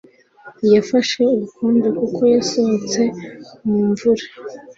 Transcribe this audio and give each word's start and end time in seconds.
Yafashe 0.73 1.19
ubukonje 1.33 1.89
kuko 1.99 2.21
yasohotse 2.33 3.01
mu 3.67 3.79
mvura. 3.89 4.25